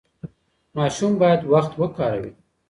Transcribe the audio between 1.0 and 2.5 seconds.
باید وخت وکاروي.